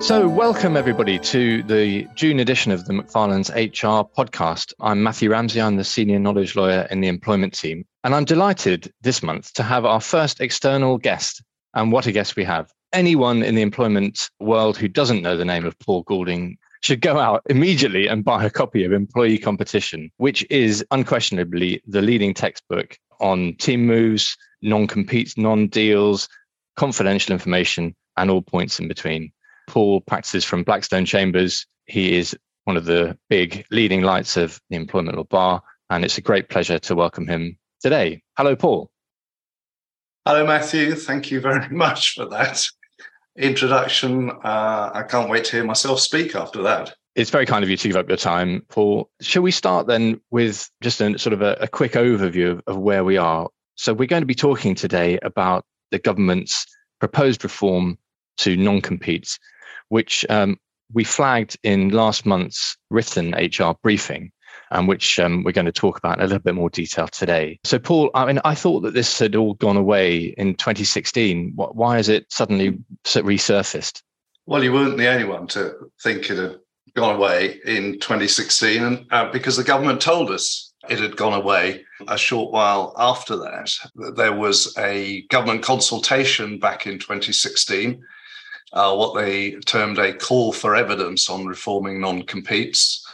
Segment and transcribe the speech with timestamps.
[0.00, 4.72] So, welcome everybody to the June edition of the Macfarlanes HR podcast.
[4.80, 5.60] I'm Matthew Ramsey.
[5.60, 7.84] I'm the senior knowledge lawyer in the employment team.
[8.02, 11.42] And I'm delighted this month to have our first external guest.
[11.74, 12.72] And what a guest we have.
[12.94, 17.18] Anyone in the employment world who doesn't know the name of Paul Goulding should go
[17.18, 22.96] out immediately and buy a copy of Employee Competition, which is unquestionably the leading textbook
[23.20, 26.26] on team moves, non competes, non deals,
[26.76, 29.30] confidential information, and all points in between.
[29.70, 31.64] Paul practices from Blackstone Chambers.
[31.86, 36.18] He is one of the big leading lights of the employment law bar, and it's
[36.18, 38.20] a great pleasure to welcome him today.
[38.36, 38.90] Hello, Paul.
[40.26, 40.96] Hello, Matthew.
[40.96, 42.66] Thank you very much for that
[43.38, 44.30] introduction.
[44.42, 46.92] Uh, I can't wait to hear myself speak after that.
[47.14, 49.08] It's very kind of you to give up your time, Paul.
[49.20, 52.76] Shall we start then with just a sort of a, a quick overview of, of
[52.76, 53.48] where we are?
[53.76, 56.66] So, we're going to be talking today about the government's
[56.98, 57.98] proposed reform
[58.38, 59.38] to non competes
[59.90, 60.58] which um,
[60.92, 64.32] we flagged in last month's written HR briefing,
[64.70, 67.58] and which um, we're going to talk about in a little bit more detail today.
[67.64, 71.52] So, Paul, I mean, I thought that this had all gone away in 2016.
[71.54, 74.02] Why has it suddenly resurfaced?
[74.46, 76.58] Well, you weren't the only one to think it had
[76.94, 81.84] gone away in 2016, and uh, because the government told us it had gone away
[82.08, 83.70] a short while after that.
[84.16, 88.02] There was a government consultation back in 2016
[88.72, 93.04] uh, what they termed a call for evidence on reforming non competes.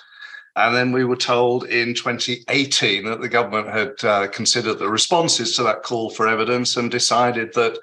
[0.56, 5.54] And then we were told in 2018 that the government had uh, considered the responses
[5.56, 7.78] to that call for evidence and decided that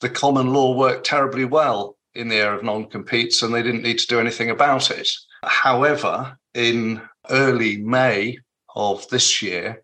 [0.00, 3.82] the common law worked terribly well in the area of non competes and they didn't
[3.82, 5.08] need to do anything about it.
[5.44, 8.38] However, in early May
[8.74, 9.82] of this year,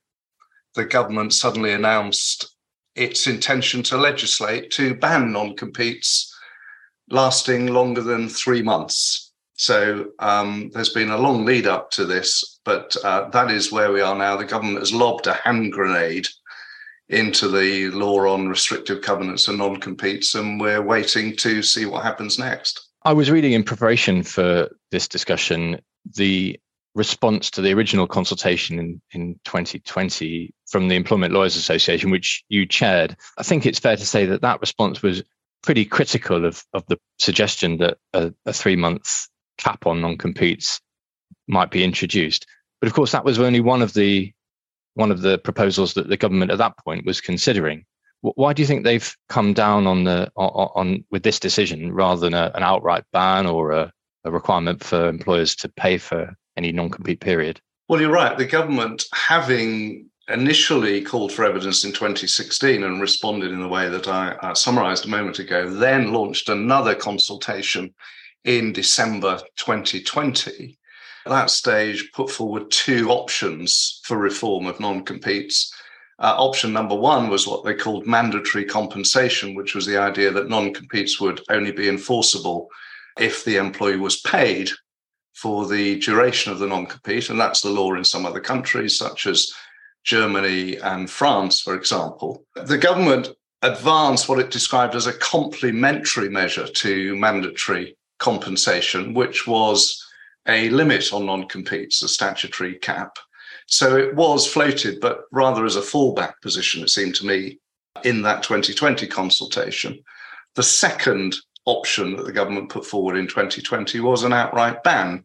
[0.74, 2.56] the government suddenly announced
[2.94, 6.31] its intention to legislate to ban non competes
[7.11, 9.33] lasting longer than three months.
[9.55, 13.92] So um, there's been a long lead up to this, but uh, that is where
[13.92, 14.36] we are now.
[14.36, 16.27] The government has lobbed a hand grenade
[17.08, 22.02] into the law on restrictive covenants and non competes, and we're waiting to see what
[22.02, 22.89] happens next.
[23.05, 25.80] I was reading in preparation for this discussion
[26.17, 26.58] the
[26.95, 32.67] response to the original consultation in, in 2020 from the Employment Lawyers Association, which you
[32.67, 33.17] chaired.
[33.39, 35.23] I think it's fair to say that that response was
[35.62, 39.28] pretty critical of, of the suggestion that a, a three month
[39.58, 40.80] cap on non competes
[41.48, 42.46] might be introduced.
[42.80, 44.33] But of course, that was only one of the
[44.95, 47.84] one of the proposals that the government at that point was considering.
[48.20, 52.20] Why do you think they've come down on the on, on with this decision rather
[52.20, 53.92] than a, an outright ban or a,
[54.24, 57.61] a requirement for employers to pay for any non compete period?
[57.89, 58.39] Well, you're right.
[58.39, 64.08] The government, having initially called for evidence in 2016 and responded in the way that
[64.08, 67.92] I, summarized a moment ago, then launched another consultation
[68.44, 70.78] in December 2020.
[71.24, 75.72] At that stage, put forward two options for reform of non competes.
[76.18, 80.48] Uh, option number one was what they called mandatory compensation, which was the idea that
[80.48, 82.68] non competes would only be enforceable
[83.18, 84.70] if the employee was paid
[85.34, 87.30] for the duration of the non compete.
[87.30, 89.52] And that's the law in some other countries, such as
[90.05, 93.30] Germany and France, for example, the government
[93.63, 100.05] advanced what it described as a complementary measure to mandatory compensation, which was
[100.48, 103.17] a limit on non competes, a statutory cap.
[103.67, 107.61] So it was floated, but rather as a fallback position, it seemed to me,
[108.05, 110.02] in that 2020 consultation.
[110.55, 115.24] The second option that the government put forward in 2020 was an outright ban.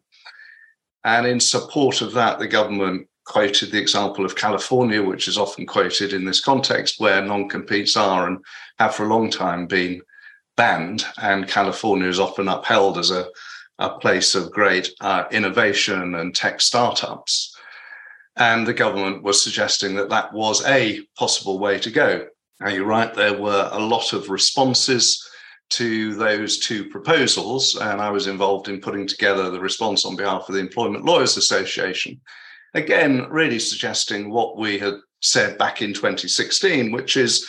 [1.04, 5.66] And in support of that, the government quoted the example of California, which is often
[5.66, 8.38] quoted in this context, where non competes are and
[8.78, 10.00] have for a long time been
[10.56, 11.04] banned.
[11.20, 13.28] And California is often upheld as a,
[13.78, 17.54] a place of great uh, innovation and tech startups.
[18.36, 22.26] And the government was suggesting that that was a possible way to go.
[22.60, 25.24] Now, you're right, there were a lot of responses
[25.70, 30.48] to those two proposals, and I was involved in putting together the response on behalf
[30.48, 32.20] of the Employment Lawyers Association.
[32.74, 37.48] Again, really suggesting what we had said back in 2016, which is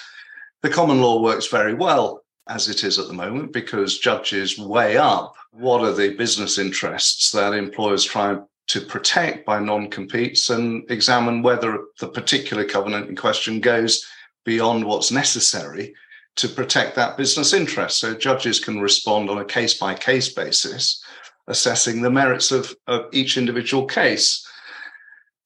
[0.62, 4.98] the common law works very well as it is at the moment because judges weigh
[4.98, 8.38] up what are the business interests that employers try
[8.68, 14.06] to protect by non competes and examine whether the particular covenant in question goes
[14.46, 15.94] beyond what's necessary
[16.36, 18.00] to protect that business interest.
[18.00, 21.04] So judges can respond on a case by case basis,
[21.48, 24.46] assessing the merits of, of each individual case.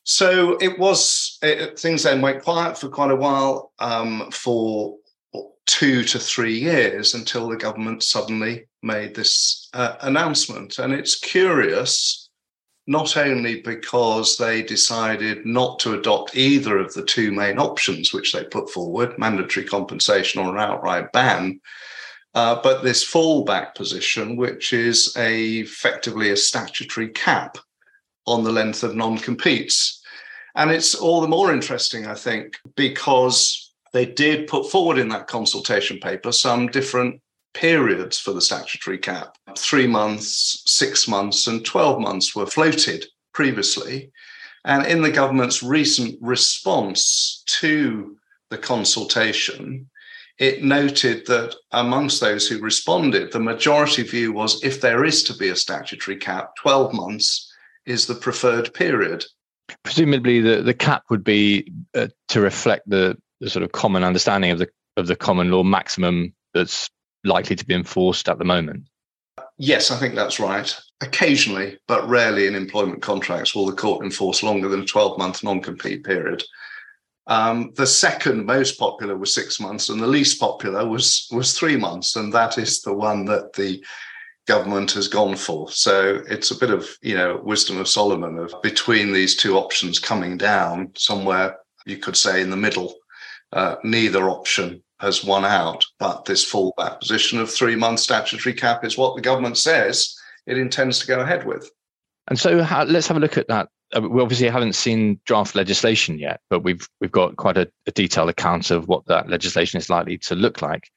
[0.04, 4.98] So it was, it, things then went quiet for quite a while um, for
[5.66, 10.78] two to three years until the government suddenly made this uh, announcement.
[10.78, 12.30] And it's curious,
[12.86, 18.34] not only because they decided not to adopt either of the two main options which
[18.34, 21.62] they put forward mandatory compensation or an outright ban.
[22.36, 27.58] Uh, but this fallback position, which is a, effectively a statutory cap
[28.26, 30.02] on the length of non competes.
[30.56, 35.28] And it's all the more interesting, I think, because they did put forward in that
[35.28, 37.22] consultation paper some different
[37.54, 39.36] periods for the statutory cap.
[39.58, 44.12] Three months, six months, and 12 months were floated previously.
[44.66, 48.18] And in the government's recent response to
[48.50, 49.90] the consultation,
[50.40, 55.36] it noted that amongst those who responded, the majority view was if there is to
[55.36, 57.53] be a statutory cap, 12 months
[57.86, 59.26] is the preferred period.
[59.84, 64.52] Presumably, the, the cap would be uh, to reflect the the sort of common understanding
[64.52, 66.90] of the of the common law maximum that's
[67.24, 68.88] likely to be enforced at the moment?
[69.58, 70.74] Yes, I think that's right.
[71.02, 75.44] Occasionally, but rarely in employment contracts will the court enforce longer than a 12 month
[75.44, 76.44] non compete period.
[77.28, 81.78] Um, the second most popular was six months, and the least popular was was three
[81.78, 83.84] months, and that is the one that the
[84.48, 85.70] government has gone for.
[85.72, 90.00] So it's a bit of you know wisdom of Solomon of between these two options
[90.00, 92.96] coming down somewhere you could say in the middle
[93.54, 98.84] uh, neither option has won out, but this fallback position of three month statutory cap
[98.84, 101.70] is what the government says it intends to go ahead with.
[102.28, 103.70] And so how, let's have a look at that.
[103.96, 107.92] Uh, we obviously haven't seen draft legislation yet, but we've we've got quite a, a
[107.92, 110.90] detailed account of what that legislation is likely to look like.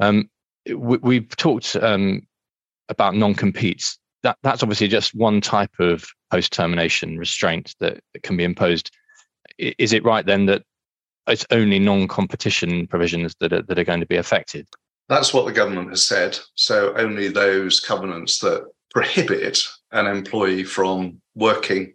[0.00, 0.28] Um,
[0.76, 2.26] we, have talked um,
[2.88, 3.98] about non-competes.
[4.22, 8.90] That that's obviously just one type of post-termination restraint that, that can be imposed.
[9.58, 10.62] Is it right then that
[11.26, 14.68] it's only non-competition provisions that are, that are going to be affected.
[15.08, 16.38] That's what the government has said.
[16.54, 19.58] So only those covenants that prohibit
[19.92, 21.92] an employee from working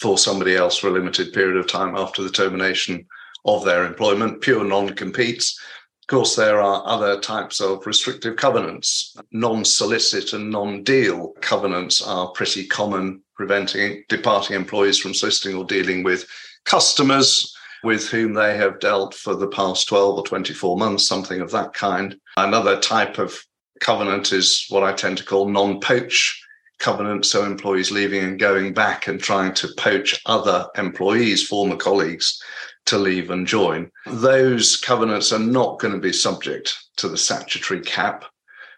[0.00, 3.06] for somebody else for a limited period of time after the termination
[3.44, 5.60] of their employment, pure non-competes.
[6.08, 9.14] Of course, there are other types of restrictive covenants.
[9.30, 16.26] Non-solicit and non-deal covenants are pretty common, preventing departing employees from soliciting or dealing with
[16.64, 21.50] customers with whom they have dealt for the past 12 or 24 months, something of
[21.50, 22.18] that kind.
[22.38, 23.38] Another type of
[23.80, 26.42] covenant is what I tend to call non poach
[26.78, 27.26] covenant.
[27.26, 32.42] So employees leaving and going back and trying to poach other employees, former colleagues,
[32.88, 33.90] to leave and join.
[34.06, 38.24] Those covenants are not going to be subject to the statutory cap.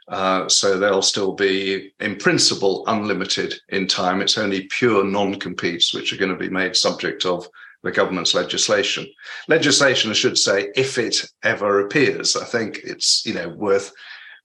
[0.09, 4.21] Uh, so they'll still be, in principle, unlimited in time.
[4.21, 7.47] It's only pure non competes which are going to be made subject of
[7.83, 9.07] the government's legislation.
[9.49, 12.37] Legislation, I should say, if it ever appears.
[12.37, 13.93] I think it's you know worth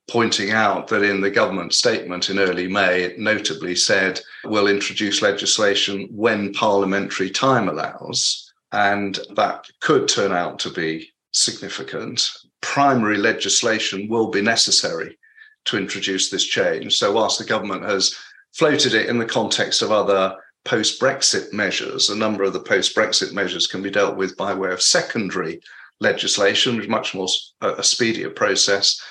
[0.08, 5.22] pointing out that in the government statement in early May, it notably said we'll introduce
[5.22, 8.45] legislation when parliamentary time allows,
[8.76, 12.30] and that could turn out to be significant.
[12.62, 15.18] Primary legislation will be necessary
[15.66, 16.98] to introduce this change.
[16.98, 18.16] So, whilst the government has
[18.54, 20.36] floated it in the context of other
[20.66, 22.10] post Brexit measures.
[22.10, 25.62] A number of the post Brexit measures can be dealt with by way of secondary
[26.02, 27.28] legislation, which is much more
[27.62, 29.02] a speedier process.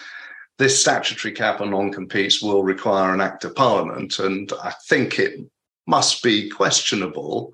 [0.58, 4.18] This statutory cap on non competes will require an act of parliament.
[4.18, 5.40] And I think it
[5.86, 7.52] must be questionable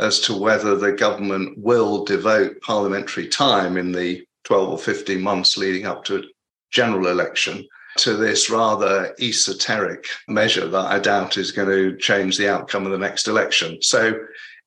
[0.00, 5.56] as to whether the government will devote parliamentary time in the 12 or 15 months
[5.56, 6.22] leading up to a
[6.70, 7.66] general election
[7.98, 12.92] to this rather esoteric measure that I doubt is going to change the outcome of
[12.92, 13.82] the next election.
[13.82, 14.14] So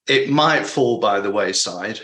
[0.07, 1.99] it might fall by the wayside.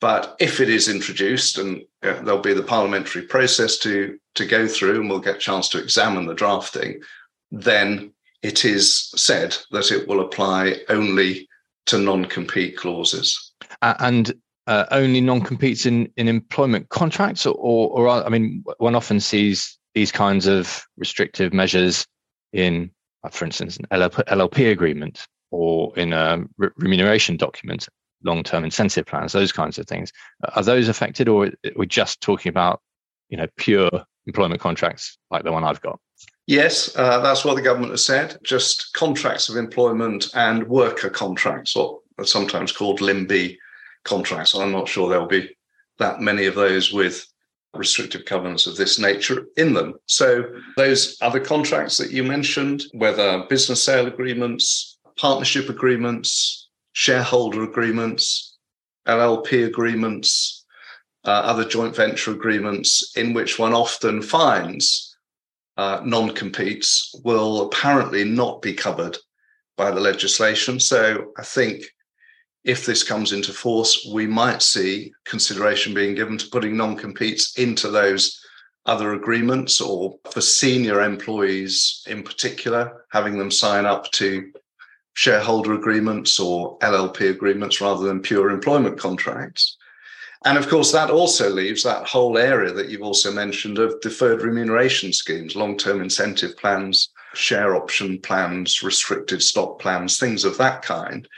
[0.00, 5.00] But if it is introduced, and there'll be the parliamentary process to, to go through,
[5.00, 7.02] and we'll get a chance to examine the drafting,
[7.50, 11.49] then it is said that it will apply only
[11.86, 13.52] to non compete clauses.
[13.82, 14.32] And
[14.66, 19.20] uh, only non competes in, in employment contracts, or, or, or, I mean, one often
[19.20, 22.06] sees these kinds of restrictive measures
[22.52, 22.90] in,
[23.30, 27.88] for instance, an LLP, agreement or in a re- remuneration document,
[28.22, 30.12] long-term incentive plans, those kinds of things.
[30.54, 32.80] Are those affected, or we're we just talking about,
[33.28, 33.90] you know, pure
[34.26, 35.98] employment contracts like the one I've got?
[36.50, 38.36] Yes, uh, that's what the government has said.
[38.42, 43.56] Just contracts of employment and worker contracts, or sometimes called limb B
[44.04, 44.56] contracts.
[44.56, 45.56] I'm not sure there'll be
[46.00, 47.24] that many of those with
[47.72, 49.94] restrictive covenants of this nature in them.
[50.06, 50.42] So,
[50.76, 58.56] those other contracts that you mentioned, whether business sale agreements, partnership agreements, shareholder agreements,
[59.06, 60.66] LLP agreements,
[61.24, 65.09] uh, other joint venture agreements in which one often finds
[65.80, 69.16] uh, non competes will apparently not be covered
[69.78, 70.78] by the legislation.
[70.78, 71.84] So I think
[72.64, 77.58] if this comes into force, we might see consideration being given to putting non competes
[77.58, 78.38] into those
[78.84, 84.52] other agreements or for senior employees in particular, having them sign up to
[85.14, 89.78] shareholder agreements or LLP agreements rather than pure employment contracts.
[90.44, 94.42] And of course, that also leaves that whole area that you've also mentioned of deferred
[94.42, 100.80] remuneration schemes, long term incentive plans, share option plans, restricted stock plans, things of that
[100.82, 101.28] kind,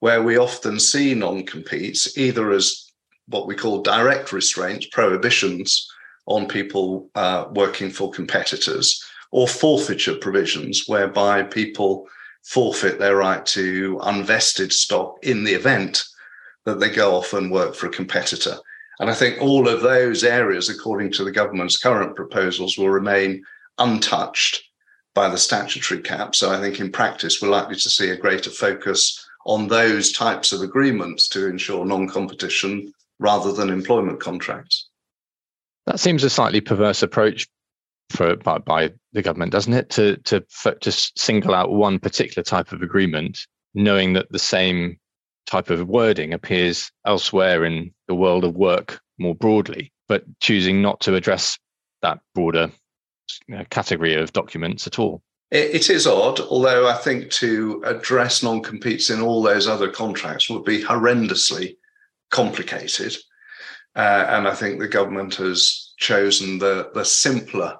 [0.00, 2.90] where we often see non competes either as
[3.28, 5.86] what we call direct restraints, prohibitions
[6.26, 12.08] on people uh, working for competitors, or forfeiture provisions whereby people
[12.42, 16.04] forfeit their right to unvested stock in the event
[16.66, 18.56] that they go off and work for a competitor.
[18.98, 23.44] And I think all of those areas, according to the government's current proposals, will remain
[23.78, 24.64] untouched
[25.14, 26.34] by the statutory cap.
[26.34, 30.52] So I think in practice, we're likely to see a greater focus on those types
[30.52, 34.88] of agreements to ensure non competition rather than employment contracts.
[35.86, 37.46] That seems a slightly perverse approach
[38.10, 39.90] for by, by the government, doesn't it?
[39.90, 40.44] To to
[40.80, 44.98] to single out one particular type of agreement, knowing that the same
[45.46, 51.00] type of wording appears elsewhere in the world of work more broadly, but choosing not
[51.00, 51.58] to address
[52.02, 52.70] that broader
[53.70, 55.22] category of documents at all.
[55.52, 60.50] It is odd, although I think to address non competes in all those other contracts
[60.50, 61.76] would be horrendously
[62.30, 63.16] complicated.
[63.94, 67.76] Uh, and I think the government has chosen the, the simpler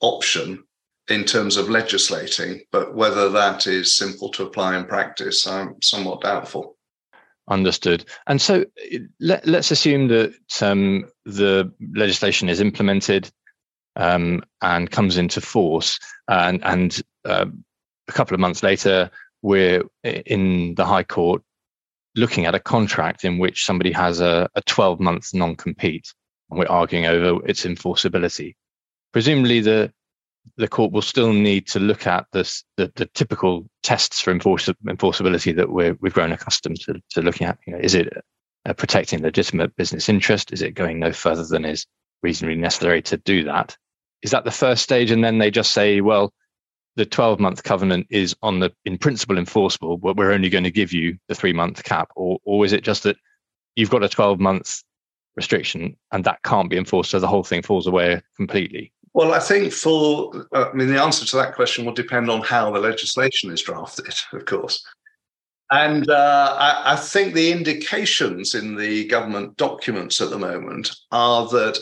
[0.00, 0.64] option
[1.08, 6.20] in terms of legislating, but whether that is simple to apply in practice, I'm somewhat
[6.20, 6.76] doubtful.
[7.48, 8.04] Understood.
[8.26, 8.66] And so
[9.20, 13.30] let, us assume that um, the legislation is implemented
[13.96, 17.46] um, and comes into force, and, and uh,
[18.06, 19.10] a couple of months later,
[19.42, 21.42] we're in the High Court
[22.16, 26.12] looking at a contract in which somebody has a, a 12 month non compete,
[26.50, 28.56] and we're arguing over its enforceability.
[29.12, 29.92] Presumably, the
[30.56, 34.68] the court will still need to look at this, the, the typical tests for enforce,
[34.86, 37.58] enforceability that we have grown accustomed to, to, looking at.
[37.66, 38.12] You know, is it
[38.66, 40.52] uh, protecting legitimate business interest?
[40.52, 41.86] Is it going no further than is
[42.22, 43.76] reasonably necessary to do that?
[44.22, 45.10] Is that the first stage?
[45.10, 46.32] And then they just say, well,
[46.96, 50.70] the 12 month covenant is on the in principle enforceable, but we're only going to
[50.70, 52.10] give you the three month cap?
[52.16, 53.16] Or, or is it just that
[53.76, 54.82] you've got a 12 month
[55.36, 58.92] restriction and that can't be enforced, so the whole thing falls away completely?
[59.14, 62.70] Well, I think for, I mean, the answer to that question will depend on how
[62.70, 64.84] the legislation is drafted, of course.
[65.70, 71.46] And uh, I, I, think the indications in the government documents at the moment are
[71.48, 71.78] that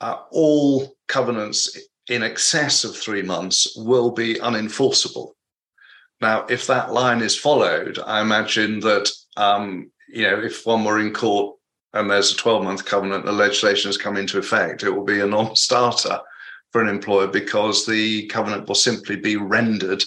[0.00, 1.76] uh, all covenants
[2.08, 5.32] in excess of three months will be unenforceable.
[6.20, 11.00] Now, if that line is followed, I imagine that um, you know if one were
[11.00, 11.56] in court
[11.94, 15.20] and there's a 12 month covenant, the legislation has come into effect, it will be
[15.20, 16.18] a non starter
[16.72, 20.04] for an employer because the covenant will simply be rendered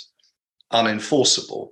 [0.71, 1.69] unenforceable.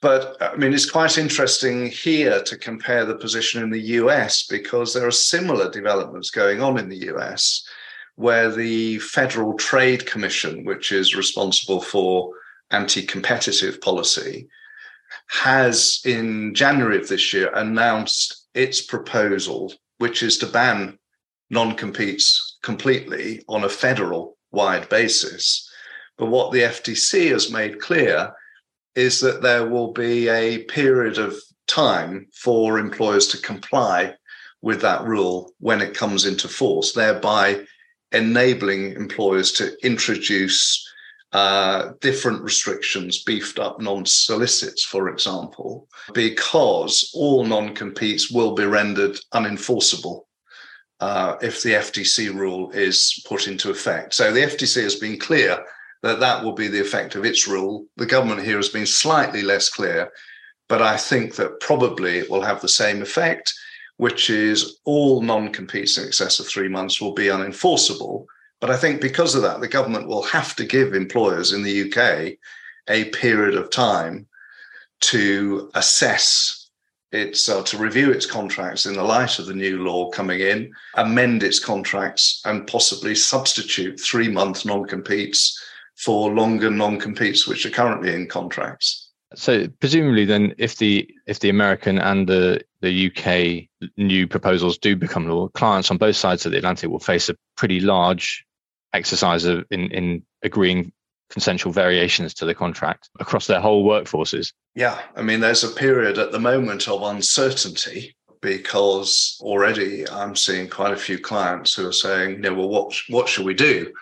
[0.00, 4.92] But I mean, it's quite interesting here to compare the position in the US because
[4.92, 7.64] there are similar developments going on in the US
[8.16, 12.32] where the Federal Trade Commission, which is responsible for
[12.70, 14.48] anti competitive policy,
[15.28, 20.98] has in January of this year announced its proposal, which is to ban
[21.50, 25.68] non competes completely on a federal wide basis.
[26.18, 28.32] But what the FTC has made clear
[28.94, 34.14] is that there will be a period of time for employers to comply
[34.60, 37.64] with that rule when it comes into force, thereby
[38.12, 40.86] enabling employers to introduce
[41.32, 48.64] uh, different restrictions, beefed up non solicits, for example, because all non competes will be
[48.64, 50.22] rendered unenforceable
[51.00, 54.14] uh, if the FTC rule is put into effect.
[54.14, 55.64] So the FTC has been clear
[56.02, 57.86] that that will be the effect of its rule.
[57.96, 60.10] The government here has been slightly less clear,
[60.68, 63.54] but I think that probably it will have the same effect
[64.02, 68.26] which is all non competes in excess of three months will be unenforceable.
[68.62, 71.82] But I think because of that, the government will have to give employers in the
[71.82, 72.38] UK
[72.88, 74.28] a period of time
[75.00, 76.70] to assess
[77.10, 80.72] its uh, to review its contracts in the light of the new law coming in,
[80.94, 85.60] amend its contracts, and possibly substitute three month non competes
[85.96, 89.10] for longer non competes which are currently in contracts.
[89.34, 94.94] So presumably, then, if the if the American and the the UK new proposals do
[94.94, 98.46] become law, clients on both sides of the Atlantic will face a pretty large
[98.92, 100.92] exercise of in, in agreeing
[101.30, 104.52] consensual variations to the contract across their whole workforces.
[104.74, 110.68] Yeah, I mean, there's a period at the moment of uncertainty because already I'm seeing
[110.68, 113.92] quite a few clients who are saying, you know, well, what what should we do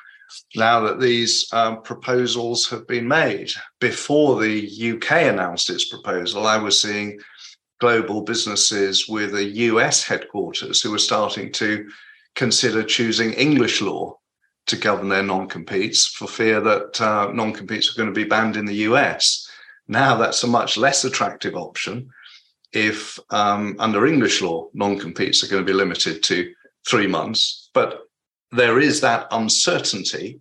[0.57, 3.53] now that these um, proposals have been made?
[3.81, 7.21] Before the UK announced its proposal, I was seeing
[7.81, 11.89] global businesses with a US headquarters who were starting to
[12.35, 14.20] consider choosing English law
[14.71, 18.65] to govern their non-competes for fear that uh, non-competes are going to be banned in
[18.65, 19.49] the US.
[19.89, 22.11] Now that's a much less attractive option
[22.73, 26.53] if um, under English law, non-competes are going to be limited to
[26.89, 27.71] three months.
[27.75, 28.03] But
[28.53, 30.41] there is that uncertainty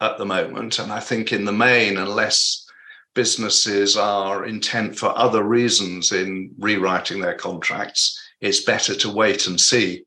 [0.00, 0.78] at the moment.
[0.78, 2.66] And I think in the main, unless
[3.14, 9.58] businesses are intent for other reasons in rewriting their contracts, it's better to wait and
[9.58, 10.04] see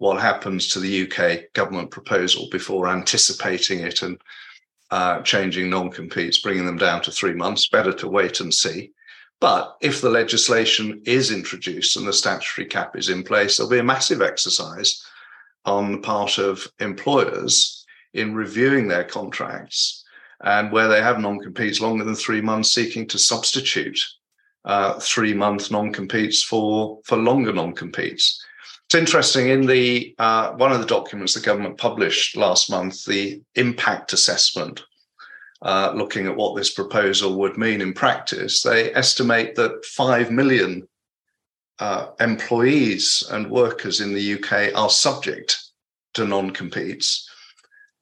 [0.00, 4.18] what happens to the UK government proposal before anticipating it and
[4.90, 7.68] uh, changing non competes, bringing them down to three months.
[7.68, 8.92] Better to wait and see.
[9.40, 13.78] But if the legislation is introduced and the statutory cap is in place, there'll be
[13.78, 15.04] a massive exercise
[15.66, 20.02] on the part of employers in reviewing their contracts
[20.42, 24.00] and where they have non competes longer than three months, seeking to substitute
[24.64, 28.42] uh, three month non competes for, for longer non competes.
[28.90, 33.40] It's interesting in the uh, one of the documents the government published last month, the
[33.54, 34.82] impact assessment,
[35.62, 38.64] uh, looking at what this proposal would mean in practice.
[38.64, 40.88] They estimate that five million
[41.78, 45.56] uh, employees and workers in the UK are subject
[46.14, 47.30] to non-competes.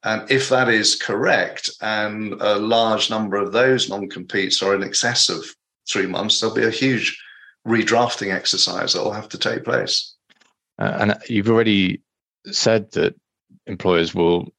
[0.01, 5.29] And if that is correct, and a large number of those non-competes are in excess
[5.29, 5.45] of
[5.87, 7.21] three months, there'll be a huge
[7.67, 10.15] redrafting exercise that will have to take place.
[10.79, 12.01] Uh, and you've already
[12.45, 13.15] said that
[13.67, 14.53] employers will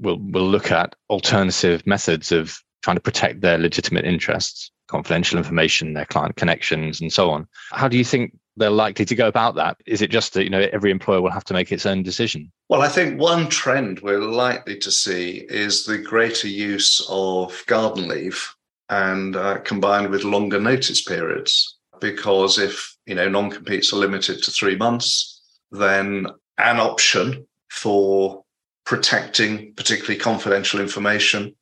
[0.00, 5.94] will will look at alternative methods of trying to protect their legitimate interests, confidential information,
[5.94, 7.46] their client connections, and so on.
[7.70, 9.78] How do you think they're likely to go about that?
[9.86, 12.52] Is it just that you know every employer will have to make its own decision?
[12.68, 18.08] Well, I think one trend we're likely to see is the greater use of garden
[18.08, 18.54] leave
[18.88, 21.78] and uh, combined with longer notice periods.
[22.00, 25.31] Because if you know non-competes are limited to three months,
[25.72, 26.26] then
[26.58, 28.44] an option for
[28.84, 31.54] protecting particularly confidential information,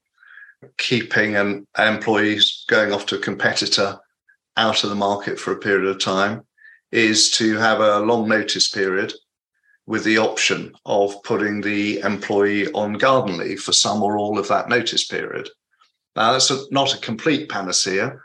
[0.76, 3.98] keeping an employees going off to a competitor
[4.56, 6.42] out of the market for a period of time
[6.92, 9.12] is to have a long notice period
[9.86, 14.48] with the option of putting the employee on garden leave for some or all of
[14.48, 15.48] that notice period.
[16.16, 18.16] Now, that's a, not a complete panacea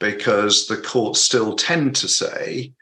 [0.00, 2.72] because the courts still tend to say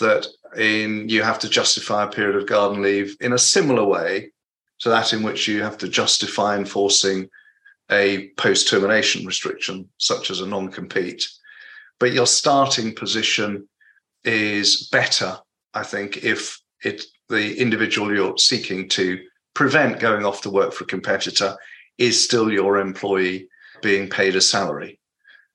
[0.00, 4.30] that in you have to justify a period of garden leave in a similar way
[4.80, 7.28] to that in which you have to justify enforcing
[7.90, 11.26] a post termination restriction, such as a non compete.
[12.00, 13.68] But your starting position
[14.24, 15.38] is better,
[15.74, 19.18] I think, if it the individual you're seeking to
[19.54, 21.56] prevent going off to work for a competitor
[21.98, 23.48] is still your employee
[23.82, 24.98] being paid a salary.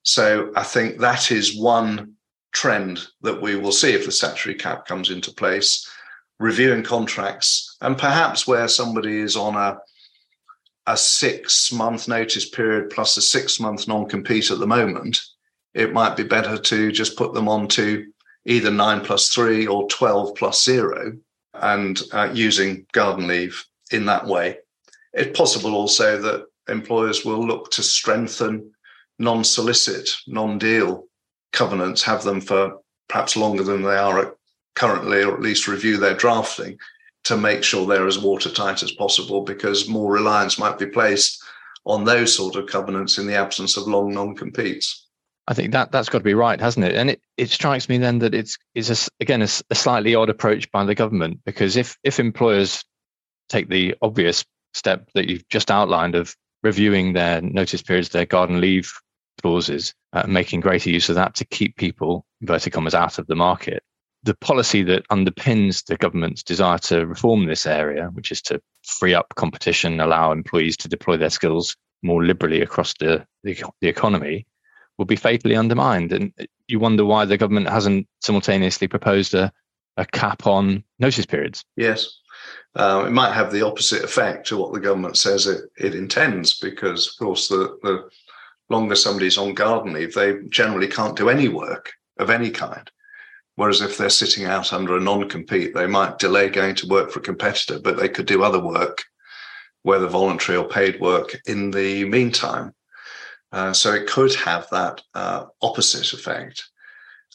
[0.04, 2.14] So I think that is one
[2.52, 5.90] trend that we will see if the statutory cap comes into place,
[6.40, 9.78] reviewing contracts, and perhaps where somebody is on a
[10.88, 15.22] a six month notice period plus a six month non compete at the moment,
[15.76, 18.12] it might be better to just put them on to
[18.46, 21.14] either nine plus three or 12 plus zero
[21.54, 24.58] and uh, using garden leave in that way.
[25.14, 28.72] It's possible also that employers will look to strengthen
[29.20, 31.09] non solicit, non deal
[31.52, 34.36] covenants, have them for perhaps longer than they are
[34.76, 36.78] currently, or at least review their drafting
[37.26, 41.44] to make sure they're as watertight as possible, because more reliance might be placed
[41.86, 45.08] on those sort of covenants in the absence of long non-competes.
[45.48, 46.96] I think that that's got to be right, hasn't it?
[46.96, 50.30] And it, it strikes me then that it's is a, again a, a slightly odd
[50.30, 52.86] approach by the government because if if employers
[53.50, 58.62] take the obvious step that you've just outlined of reviewing their notice periods, their garden
[58.62, 58.94] leave
[59.42, 63.36] clauses, uh, making greater use of that to keep people, inverted commas, out of the
[63.36, 63.84] market.
[64.24, 69.14] The policy that underpins the government's desire to reform this area, which is to free
[69.14, 74.46] up competition, allow employees to deploy their skills more liberally across the, the, the economy,
[74.98, 76.12] will be fatally undermined.
[76.12, 76.34] And
[76.68, 79.52] you wonder why the government hasn't simultaneously proposed a,
[79.96, 81.64] a cap on notice periods.
[81.78, 82.20] Yes.
[82.76, 86.60] Uh, it might have the opposite effect to what the government says it, it intends,
[86.60, 88.10] because, of course, the, the
[88.70, 92.90] longer somebody's on garden leave, they generally can't do any work of any kind.
[93.56, 97.12] Whereas if they're sitting out under a non compete, they might delay going to work
[97.12, 99.04] for a competitor, but they could do other work,
[99.84, 102.74] whether voluntary or paid work, in the meantime.
[103.52, 106.70] Uh, so it could have that uh, opposite effect.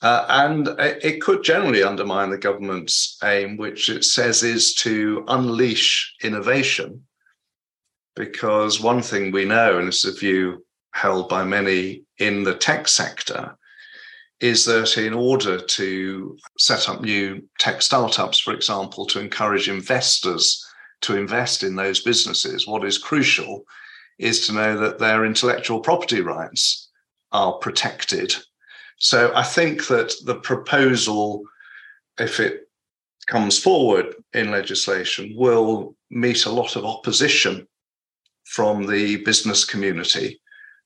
[0.01, 6.15] Uh, and it could generally undermine the government's aim, which it says is to unleash
[6.23, 7.05] innovation.
[8.17, 10.64] Because one thing we know, and it's a view
[10.95, 13.57] held by many in the tech sector,
[14.41, 20.65] is that in order to set up new tech startups, for example, to encourage investors
[21.01, 23.65] to invest in those businesses, what is crucial
[24.19, 26.91] is to know that their intellectual property rights
[27.33, 28.35] are protected.
[28.99, 31.43] So I think that the proposal,
[32.19, 32.69] if it
[33.27, 37.67] comes forward in legislation, will meet a lot of opposition
[38.45, 40.41] from the business community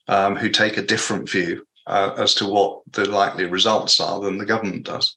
[0.09, 4.39] um, who take a different view uh, as to what the likely results are than
[4.39, 5.17] the government does.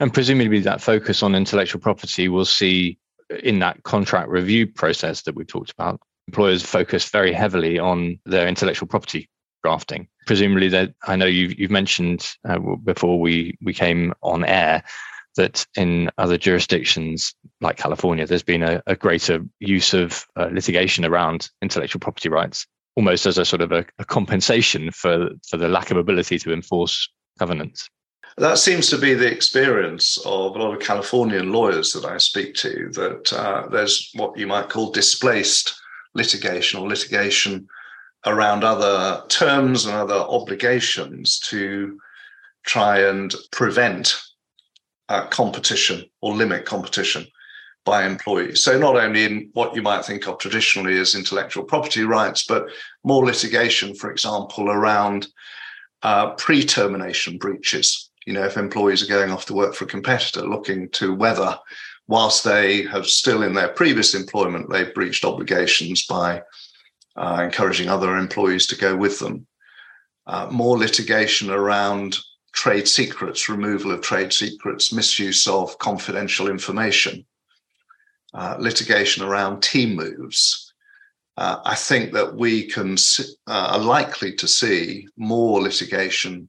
[0.00, 2.98] And presumably, that focus on intellectual property will see
[3.42, 8.46] in that contract review process that we talked about employers focus very heavily on their
[8.46, 9.28] intellectual property
[9.64, 10.06] drafting.
[10.26, 14.84] Presumably, that I know you've, you've mentioned uh, before we we came on air
[15.36, 21.04] that in other jurisdictions like California, there's been a, a greater use of uh, litigation
[21.04, 25.68] around intellectual property rights, almost as a sort of a, a compensation for for the
[25.68, 27.88] lack of ability to enforce covenants.
[28.36, 32.54] That seems to be the experience of a lot of Californian lawyers that I speak
[32.56, 32.90] to.
[32.92, 35.74] That uh, there's what you might call displaced
[36.14, 37.66] litigation or litigation
[38.26, 41.98] around other terms and other obligations to
[42.64, 44.20] try and prevent
[45.08, 47.26] uh, competition or limit competition
[47.84, 48.62] by employees.
[48.62, 52.66] So, not only in what you might think of traditionally as intellectual property rights, but
[53.04, 55.28] more litigation, for example, around
[56.02, 58.10] uh, pre termination breaches.
[58.26, 61.58] You know, if employees are going off to work for a competitor, looking to whether
[62.06, 66.42] whilst they have still in their previous employment, they've breached obligations by
[67.16, 69.46] uh, encouraging other employees to go with them.
[70.26, 72.18] Uh, more litigation around
[72.52, 77.24] trade secrets, removal of trade secrets, misuse of confidential information,
[78.34, 80.72] uh, litigation around team moves.
[81.36, 82.96] Uh, I think that we can
[83.46, 86.48] uh, are likely to see more litigation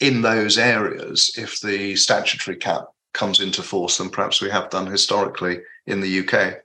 [0.00, 4.86] in those areas if the statutory cap comes into force than perhaps we have done
[4.86, 6.58] historically in the UK.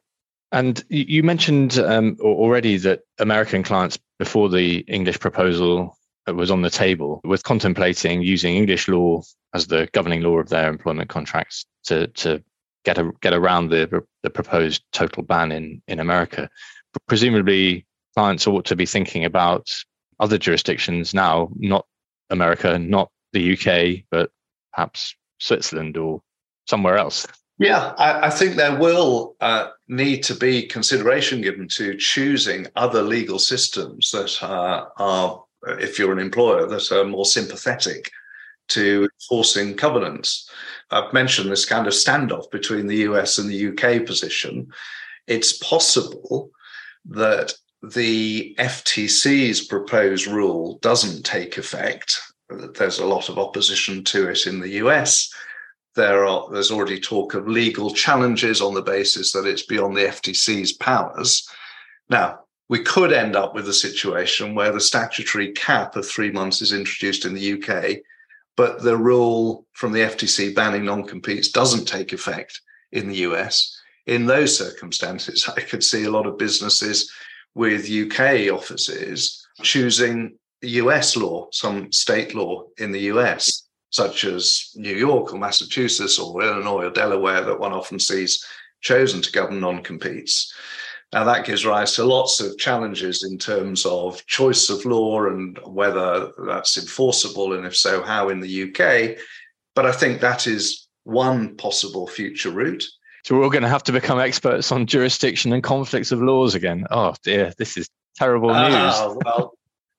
[0.51, 6.69] And you mentioned um, already that American clients, before the English proposal was on the
[6.69, 9.21] table, were contemplating using English law
[9.53, 12.43] as the governing law of their employment contracts to to
[12.83, 16.49] get a, get around the the proposed total ban in in America.
[17.07, 19.71] Presumably, clients ought to be thinking about
[20.19, 21.85] other jurisdictions now, not
[22.29, 24.31] America, not the UK, but
[24.73, 26.21] perhaps Switzerland or
[26.67, 27.27] somewhere else.
[27.57, 33.03] Yeah, I, I think there will uh, need to be consideration given to choosing other
[33.03, 35.43] legal systems that uh, are,
[35.79, 38.09] if you're an employer, that are more sympathetic
[38.69, 40.49] to enforcing covenants.
[40.91, 44.71] I've mentioned this kind of standoff between the US and the UK position.
[45.27, 46.49] It's possible
[47.05, 52.19] that the FTC's proposed rule doesn't take effect.
[52.49, 55.33] There's a lot of opposition to it in the US
[55.95, 60.05] there are there's already talk of legal challenges on the basis that it's beyond the
[60.05, 61.47] FTC's powers.
[62.09, 66.61] Now, we could end up with a situation where the statutory cap of three months
[66.61, 67.97] is introduced in the UK,
[68.57, 72.59] but the rule from the FTC banning non-competes doesn't take effect
[72.91, 73.77] in the US.
[74.07, 77.11] In those circumstances, I could see a lot of businesses
[77.53, 84.95] with UK offices choosing US law, some state law in the US such as New
[84.95, 88.43] York or Massachusetts or Illinois or Delaware, that one often sees
[88.79, 90.53] chosen to govern non competes.
[91.13, 95.59] Now, that gives rise to lots of challenges in terms of choice of law and
[95.65, 99.17] whether that's enforceable, and if so, how in the UK.
[99.75, 102.85] But I think that is one possible future route.
[103.23, 106.55] So we're all going to have to become experts on jurisdiction and conflicts of laws
[106.55, 106.85] again.
[106.91, 108.95] Oh dear, this is terrible ah, news.
[108.95, 109.53] Ah, well,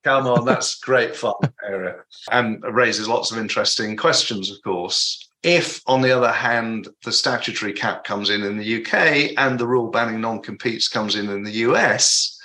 [0.05, 1.97] Come on, that's great fun area
[2.31, 5.29] and raises lots of interesting questions, of course.
[5.43, 9.67] If, on the other hand, the statutory cap comes in in the UK and the
[9.67, 12.39] rule banning non competes comes in in the US,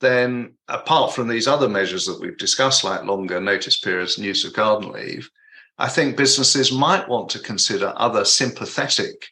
[0.00, 4.44] then apart from these other measures that we've discussed, like longer notice periods and use
[4.44, 5.30] of garden leave,
[5.78, 9.28] I think businesses might want to consider other sympathetic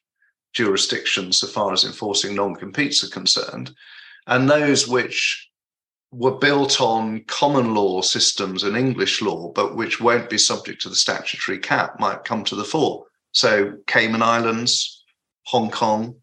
[0.54, 3.74] jurisdictions so far as enforcing non competes are concerned,
[4.26, 5.50] and those which
[6.12, 10.90] were built on common law systems and English law, but which won't be subject to
[10.90, 13.06] the statutory cap, might come to the fore.
[13.32, 15.04] So, Cayman Islands,
[15.44, 16.16] Hong Kong,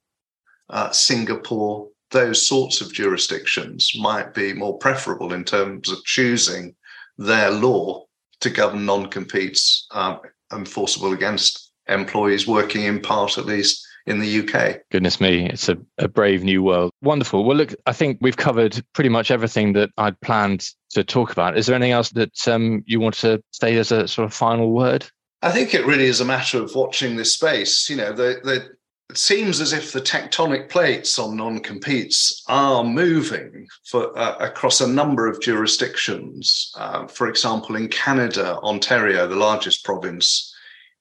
[0.69, 6.75] uh, Singapore, those sorts of jurisdictions might be more preferable in terms of choosing
[7.17, 8.05] their law
[8.41, 10.19] to govern non competes um,
[10.53, 14.81] enforceable against employees working in part, at least, in the UK.
[14.91, 16.91] Goodness me, it's a, a brave new world.
[17.01, 17.43] Wonderful.
[17.43, 21.57] Well, look, I think we've covered pretty much everything that I'd planned to talk about.
[21.57, 24.71] Is there anything else that um, you want to say as a sort of final
[24.71, 25.05] word?
[25.41, 27.89] I think it really is a matter of watching this space.
[27.89, 28.69] You know, the, the,
[29.09, 34.87] it seems as if the tectonic plates on non-competes are moving for, uh, across a
[34.87, 36.71] number of jurisdictions.
[36.77, 40.53] Uh, for example, in Canada, Ontario, the largest province,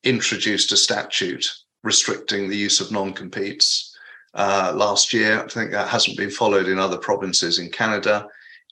[0.04, 1.52] introduced a statute
[1.88, 3.96] restricting the use of non-competes
[4.34, 5.32] uh, last year.
[5.42, 8.14] I think that hasn't been followed in other provinces in Canada.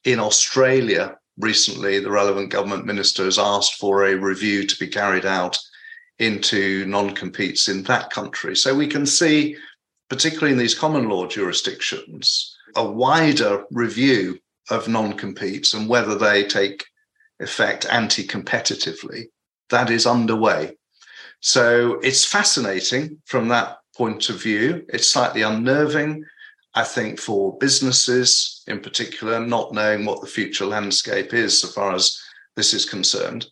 [0.05, 1.05] In Australia,
[1.51, 5.59] recently, the relevant government minister has asked for a review to be carried out
[6.19, 8.55] into non-competes in that country.
[8.55, 9.57] So we can see,
[10.09, 14.39] particularly in these common law jurisdictions, a wider review
[14.71, 16.85] of non-competes and whether they take
[17.41, 19.21] effect anti-competitively.
[19.71, 20.77] That is underway.
[21.41, 24.85] So it's fascinating from that point of view.
[24.89, 26.25] It's slightly unnerving,
[26.75, 31.95] I think, for businesses in particular, not knowing what the future landscape is so far
[31.95, 32.19] as
[32.57, 33.47] this is concerned.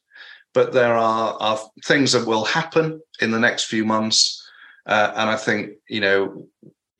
[0.53, 4.40] But there are, are things that will happen in the next few months.
[4.87, 6.47] Uh, and I think, you know,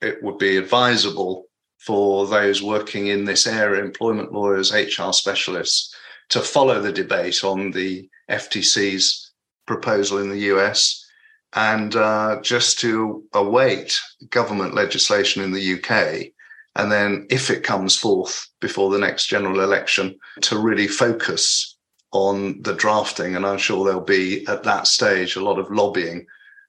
[0.01, 1.45] it would be advisable
[1.79, 5.95] for those working in this area, employment lawyers, HR specialists,
[6.29, 9.24] to follow the debate on the FTC's
[9.65, 11.05] proposal in the US
[11.53, 13.97] and uh, just to await
[14.29, 16.31] government legislation in the UK.
[16.77, 21.77] And then, if it comes forth before the next general election, to really focus
[22.11, 23.35] on the drafting.
[23.35, 26.25] And I'm sure there'll be at that stage a lot of lobbying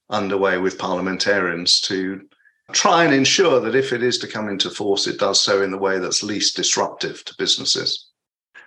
[0.09, 2.21] underway with parliamentarians to
[2.73, 5.73] try and ensure that if it is to come into force, it does so in
[5.73, 8.07] the way that's least disruptive to businesses.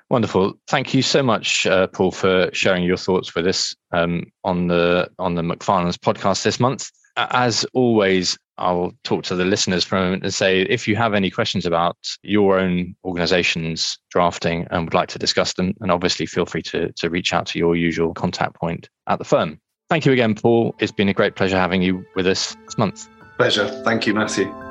[0.09, 0.53] Wonderful.
[0.67, 5.09] Thank you so much, uh, Paul, for sharing your thoughts with us um, on the
[5.19, 6.89] on the Macfarlanes podcast this month.
[7.15, 11.13] As always, I'll talk to the listeners for a moment and say if you have
[11.13, 16.25] any questions about your own organization's drafting and would like to discuss them, and obviously
[16.25, 19.59] feel free to, to reach out to your usual contact point at the firm.
[19.89, 20.75] Thank you again, Paul.
[20.79, 23.07] It's been a great pleasure having you with us this month.
[23.37, 23.67] Pleasure.
[23.83, 24.68] Thank you, Matthew.